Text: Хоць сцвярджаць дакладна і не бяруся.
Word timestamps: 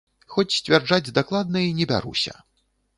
Хоць 0.35 0.49
сцвярджаць 0.59 1.13
дакладна 1.19 1.65
і 1.69 1.79
не 1.83 1.91
бяруся. 1.95 2.39